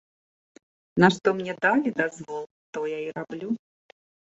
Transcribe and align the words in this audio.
На 1.03 1.11
што 1.17 1.27
мне 1.43 1.57
далі 1.67 1.95
дазвол, 2.03 2.43
то 2.75 2.79
я 2.97 3.07
і 3.07 3.09
раблю. 3.23 3.49